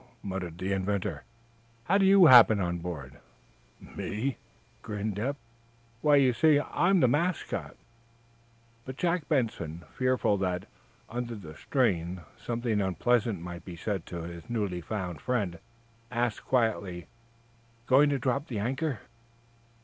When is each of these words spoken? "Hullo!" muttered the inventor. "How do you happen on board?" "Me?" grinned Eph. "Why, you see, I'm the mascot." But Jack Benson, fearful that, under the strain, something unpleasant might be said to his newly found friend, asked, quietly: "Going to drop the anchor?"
"Hullo!" 0.01 0.09
muttered 0.33 0.57
the 0.57 0.73
inventor. 0.73 1.25
"How 1.83 1.99
do 1.99 2.05
you 2.05 2.25
happen 2.25 2.59
on 2.59 2.79
board?" 2.79 3.19
"Me?" 3.79 4.35
grinned 4.81 5.19
Eph. 5.19 5.35
"Why, 6.01 6.15
you 6.15 6.33
see, 6.33 6.59
I'm 6.59 7.01
the 7.01 7.07
mascot." 7.07 7.75
But 8.83 8.97
Jack 8.97 9.29
Benson, 9.29 9.83
fearful 9.91 10.37
that, 10.37 10.65
under 11.07 11.35
the 11.35 11.53
strain, 11.55 12.21
something 12.35 12.81
unpleasant 12.81 13.41
might 13.43 13.63
be 13.63 13.75
said 13.75 14.07
to 14.07 14.23
his 14.23 14.49
newly 14.49 14.81
found 14.81 15.21
friend, 15.21 15.59
asked, 16.09 16.45
quietly: 16.45 17.05
"Going 17.85 18.09
to 18.09 18.17
drop 18.17 18.47
the 18.47 18.57
anchor?" 18.57 19.01